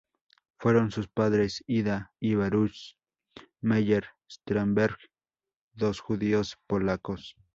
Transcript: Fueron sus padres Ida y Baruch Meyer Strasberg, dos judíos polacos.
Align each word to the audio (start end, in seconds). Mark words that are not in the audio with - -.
Fueron 0.57 0.89
sus 0.89 1.07
padres 1.07 1.63
Ida 1.67 2.11
y 2.19 2.33
Baruch 2.33 2.97
Meyer 3.61 4.05
Strasberg, 4.27 4.97
dos 5.73 5.99
judíos 5.99 6.57
polacos. 6.65 7.35